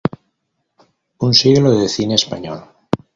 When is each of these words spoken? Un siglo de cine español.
Un 1.19 1.35
siglo 1.35 1.77
de 1.77 1.87
cine 1.87 2.15
español. 2.15 2.63